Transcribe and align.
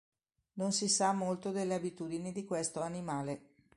Non 0.53 0.71
si 0.71 0.89
sa 0.89 1.11
molto 1.13 1.51
delle 1.51 1.75
abitudini 1.75 2.31
di 2.31 2.43
questo 2.43 2.79
animale. 2.81 3.49